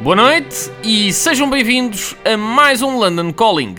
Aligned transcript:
Boa 0.00 0.16
noite 0.16 0.70
e 0.82 1.12
sejam 1.12 1.48
bem-vindos 1.48 2.14
a 2.24 2.36
mais 2.36 2.82
um 2.82 2.98
London 2.98 3.32
Calling. 3.32 3.76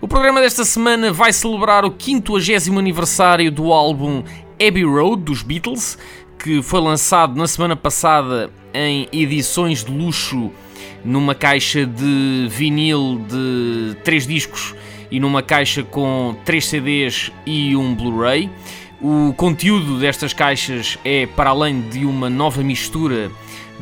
O 0.00 0.08
programa 0.08 0.40
desta 0.40 0.64
semana 0.64 1.12
vai 1.12 1.32
celebrar 1.32 1.84
o 1.84 1.94
50 1.98 2.78
aniversário 2.78 3.50
do 3.50 3.72
álbum 3.72 4.22
Abbey 4.54 4.84
Road 4.84 5.22
dos 5.22 5.42
Beatles, 5.42 5.98
que 6.38 6.62
foi 6.62 6.80
lançado 6.80 7.36
na 7.36 7.46
semana 7.46 7.76
passada 7.76 8.50
em 8.72 9.08
edições 9.12 9.84
de 9.84 9.92
luxo 9.92 10.50
numa 11.04 11.34
caixa 11.34 11.84
de 11.84 12.46
vinil 12.48 13.20
de 13.28 13.96
3 14.04 14.26
discos 14.26 14.74
e 15.10 15.18
numa 15.18 15.42
caixa 15.42 15.82
com 15.82 16.36
3 16.44 16.64
CDs 16.64 17.32
e 17.44 17.76
um 17.76 17.94
Blu-ray. 17.94 18.48
O 19.00 19.32
conteúdo 19.32 19.98
destas 19.98 20.34
caixas 20.34 20.98
é, 21.02 21.26
para 21.26 21.50
além 21.50 21.80
de 21.80 22.04
uma 22.04 22.28
nova 22.28 22.62
mistura 22.62 23.30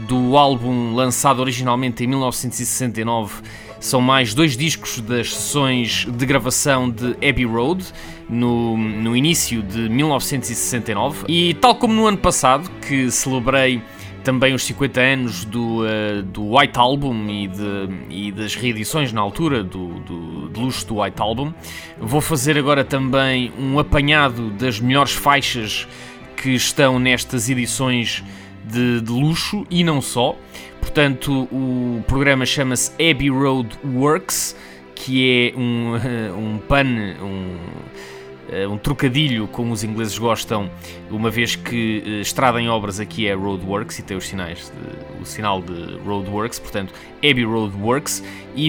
do 0.06 0.36
álbum 0.36 0.94
lançado 0.94 1.41
originalmente 1.41 2.04
em 2.04 2.06
1969, 2.06 3.42
são 3.80 4.00
mais 4.00 4.34
dois 4.34 4.56
discos 4.56 5.00
das 5.00 5.34
sessões 5.34 6.06
de 6.10 6.27
gravação 6.27 6.91
de 6.91 7.12
Abbey 7.27 7.45
Road 7.45 7.84
no, 8.28 8.77
no 8.77 9.16
início 9.16 9.62
de 9.62 9.88
1969. 9.88 11.24
E 11.28 11.55
tal 11.55 11.74
como 11.74 11.95
no 11.95 12.06
ano 12.06 12.19
passado, 12.19 12.70
que 12.86 13.10
celebrei 13.10 13.83
também 14.24 14.52
os 14.52 14.62
50 14.64 15.00
anos 15.00 15.45
do, 15.45 15.84
uh, 15.84 16.22
do 16.22 16.56
White 16.56 16.78
Album 16.78 17.28
e, 17.30 17.48
de, 17.48 17.88
e, 18.10 18.33
das 18.33 18.55
reedições 18.55 19.12
na 19.12 19.20
altura 19.20 19.64
do, 19.64 20.00
do, 20.00 20.48
de 20.50 20.60
luxo 20.60 20.86
do 20.86 21.00
White 21.00 21.22
Album. 21.22 21.55
Vou 21.98 22.20
fazer 22.20 22.58
agora 22.58 22.84
também 22.84 23.53
um 23.58 23.78
apanhado 23.78 24.50
das 24.50 24.81
melhores 24.81 25.12
faixas 25.12 25.88
que 26.36 26.50
estão 26.50 26.98
nestas 26.98 27.48
edições 27.48 28.22
de, 28.70 29.00
de 29.00 29.12
luxo 29.12 29.66
e 29.70 29.83
não 29.83 30.00
só. 30.00 30.36
Portanto, 30.80 31.48
o 31.52 32.02
programa 32.06 32.47
chama-se 32.47 32.92
Abbey 32.94 33.30
Road 33.30 33.78
Works, 33.84 34.56
que 34.94 35.52
é 35.55 35.58
um, 35.58 35.94
um 36.36 36.58
pan, 36.58 36.86
um 37.22 37.56
eh, 38.50 38.66
um 38.66 38.78
trocadilho, 38.78 39.47
como 39.48 39.72
os 39.72 39.84
ingleses 39.84 40.19
gostam, 40.19 40.70
uma 41.10 41.30
vez 41.30 41.55
que 41.55 42.02
uh, 42.05 42.20
estrada 42.22 42.58
em 42.60 42.69
obras 42.69 42.98
aqui 42.98 43.27
é 43.28 43.34
Roadworks 43.34 43.98
e 43.98 44.02
tem 44.02 44.16
os 44.16 44.27
sinais 44.27 44.72
de, 44.72 45.22
o 45.22 45.27
sinal 45.27 45.60
de 45.60 45.98
Roadworks, 45.98 46.58
portanto 46.58 46.94
Abbey 47.19 47.44
Roadworks, 47.44 48.25
e 48.56 48.66